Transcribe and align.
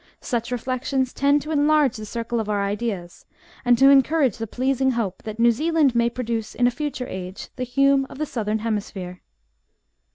Such 0.21 0.51
reflections 0.51 1.13
tend 1.13 1.43
to 1.43 1.51
enlarge 1.51 1.95
the 1.97 2.07
circle 2.07 2.39
of 2.39 2.49
our 2.49 2.63
ideas, 2.63 3.27
and 3.63 3.77
to 3.77 3.89
encourage 3.91 4.37
the 4.39 4.47
pleasing 4.47 4.89
hope 4.93 5.21
that 5.25 5.37
New 5.39 5.51
Zealand 5.51 5.93
may 5.93 6.09
produce 6.09 6.55
in 6.55 6.65
a 6.65 6.71
future 6.71 7.05
age, 7.07 7.49
the 7.55 7.63
Hume 7.65 8.07
of 8.09 8.17
the 8.17 8.25
Southern 8.25 8.57
hemisphere.'' 8.65 9.21